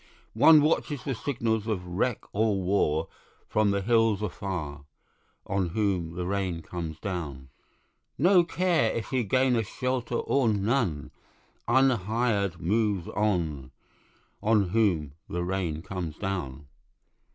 One 0.33 0.61
watches 0.63 1.03
for 1.03 1.13
signals 1.13 1.67
of 1.67 1.85
wreck 1.85 2.23
or 2.33 2.59
war 2.59 3.07
From 3.47 3.69
the 3.69 3.83
hill 3.83 4.13
afar, 4.13 4.85
On 5.45 5.69
whom 5.69 6.15
the 6.15 6.25
rain 6.25 6.63
comes 6.63 6.97
down. 6.99 7.49
No 8.17 8.43
care 8.43 8.91
if 8.93 9.11
he 9.11 9.23
gain 9.23 9.55
a 9.55 9.61
shelter 9.61 10.15
or 10.15 10.49
none, 10.49 11.11
Unhired 11.67 12.59
moves 12.59 13.07
on, 13.09 13.69
On 14.41 14.69
whom 14.69 15.13
the 15.29 15.43
rain 15.43 15.83
comes 15.83 16.17
down. 16.17 16.65